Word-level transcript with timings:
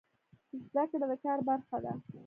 زده 0.71 0.83
کړه 0.91 1.05
د 1.11 1.13
کار 1.25 1.39
برخه 1.47 1.77
ده 1.83 1.93